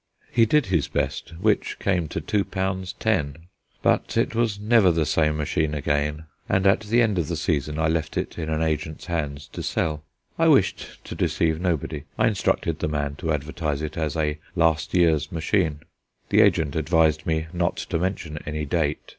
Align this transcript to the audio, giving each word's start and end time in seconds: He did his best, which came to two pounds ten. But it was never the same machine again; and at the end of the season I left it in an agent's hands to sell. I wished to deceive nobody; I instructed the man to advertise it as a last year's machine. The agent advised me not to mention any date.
He 0.31 0.47
did 0.47 0.65
his 0.65 0.87
best, 0.87 1.33
which 1.39 1.77
came 1.77 2.07
to 2.07 2.19
two 2.19 2.43
pounds 2.43 2.93
ten. 2.93 3.37
But 3.83 4.17
it 4.17 4.33
was 4.33 4.59
never 4.59 4.89
the 4.89 5.05
same 5.05 5.37
machine 5.37 5.75
again; 5.75 6.23
and 6.49 6.65
at 6.65 6.79
the 6.79 7.03
end 7.03 7.19
of 7.19 7.27
the 7.27 7.35
season 7.35 7.77
I 7.77 7.87
left 7.87 8.17
it 8.17 8.35
in 8.39 8.49
an 8.49 8.63
agent's 8.63 9.05
hands 9.05 9.47
to 9.49 9.61
sell. 9.61 10.01
I 10.39 10.47
wished 10.47 11.03
to 11.05 11.13
deceive 11.13 11.61
nobody; 11.61 12.05
I 12.17 12.25
instructed 12.27 12.79
the 12.79 12.87
man 12.87 13.13
to 13.17 13.31
advertise 13.31 13.83
it 13.83 13.95
as 13.95 14.15
a 14.17 14.39
last 14.55 14.95
year's 14.95 15.31
machine. 15.31 15.81
The 16.29 16.41
agent 16.41 16.75
advised 16.75 17.27
me 17.27 17.45
not 17.53 17.77
to 17.77 17.99
mention 17.99 18.39
any 18.47 18.65
date. 18.65 18.97